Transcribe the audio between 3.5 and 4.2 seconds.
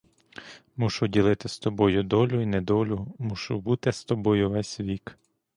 бути з